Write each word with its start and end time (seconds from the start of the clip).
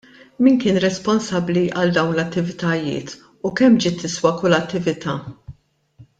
Min 0.45 0.55
kien 0.61 0.77
responsabbli 0.83 1.63
għal 1.81 1.93
dawn 1.97 2.15
l-attivitajiet 2.15 3.13
u 3.49 3.53
kemm 3.61 3.79
ġiet 3.85 4.03
tiswa 4.07 4.33
kull 4.41 4.61
attività? 4.63 5.17